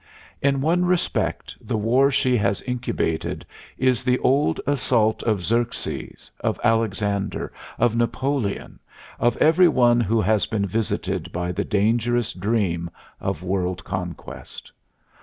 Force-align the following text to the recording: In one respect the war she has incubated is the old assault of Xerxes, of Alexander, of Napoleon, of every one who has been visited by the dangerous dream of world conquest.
In 0.41 0.61
one 0.61 0.83
respect 0.85 1.55
the 1.61 1.77
war 1.77 2.09
she 2.09 2.35
has 2.35 2.63
incubated 2.63 3.45
is 3.77 4.03
the 4.03 4.17
old 4.17 4.59
assault 4.65 5.21
of 5.21 5.43
Xerxes, 5.43 6.31
of 6.39 6.59
Alexander, 6.63 7.53
of 7.77 7.95
Napoleon, 7.95 8.79
of 9.19 9.37
every 9.37 9.67
one 9.67 9.99
who 10.01 10.19
has 10.19 10.47
been 10.47 10.65
visited 10.65 11.31
by 11.31 11.51
the 11.51 11.63
dangerous 11.63 12.33
dream 12.33 12.89
of 13.19 13.43
world 13.43 13.83
conquest. 13.83 14.71